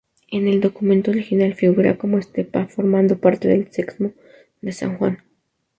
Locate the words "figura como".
1.53-2.17